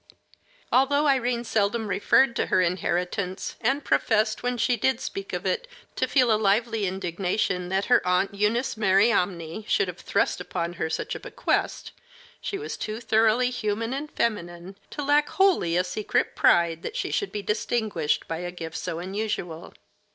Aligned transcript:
Although 0.71 1.05
Irene 1.05 1.43
seldom 1.43 1.85
referred 1.87 2.35
to 2.35 2.47
her 2.47 2.59
inheritance, 2.59 3.55
and 3.61 3.83
professed, 3.83 4.41
when 4.41 4.57
she 4.57 4.75
did 4.75 4.99
speak 4.99 5.31
of 5.31 5.45
it, 5.45 5.67
to 5.95 6.07
feel 6.07 6.31
a 6.33 6.41
lively 6.41 6.87
indignation 6.87 7.69
that 7.69 7.85
her 7.85 8.01
aunt 8.03 8.33
Eunice 8.33 8.75
Mariamne 8.75 9.63
should 9.67 9.87
have 9.87 9.99
thrust 9.99 10.41
upon 10.41 10.73
her 10.81 10.89
such 10.89 11.13
a 11.13 11.19
bequest, 11.19 11.91
she 12.41 12.57
was 12.57 12.77
too 12.77 12.99
thoroughly 12.99 13.51
human 13.51 13.93
and 13.93 14.09
feminine 14.11 14.75
to 14.89 15.03
lack 15.03 15.29
wholly 15.29 15.77
a 15.77 15.83
secret 15.83 16.35
pride 16.35 16.81
that 16.81 16.95
she 16.95 17.11
should 17.11 17.31
be 17.31 17.43
distinguished 17.43 18.27
by 18.27 18.37
a 18.37 18.49
gift 18.49 18.77
so 18.77 18.97
unusual. 18.97 19.71